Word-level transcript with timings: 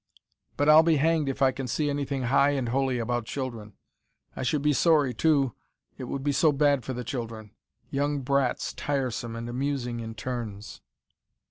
But 0.57 0.67
I'll 0.67 0.81
be 0.81 0.95
hanged 0.95 1.29
if 1.29 1.43
I 1.43 1.51
can 1.51 1.67
see 1.67 1.87
anything 1.87 2.23
high 2.23 2.53
and 2.57 2.69
holy 2.69 2.97
about 2.97 3.25
children. 3.27 3.73
I 4.35 4.41
should 4.41 4.63
be 4.63 4.73
sorry, 4.73 5.13
too, 5.13 5.53
it 5.95 6.05
would 6.05 6.23
be 6.23 6.31
so 6.31 6.51
bad 6.51 6.83
for 6.83 6.93
the 6.93 7.03
children. 7.03 7.51
Young 7.91 8.21
brats, 8.21 8.73
tiresome 8.73 9.35
and 9.35 9.47
amusing 9.47 9.99
in 9.99 10.15
turns." 10.15 10.81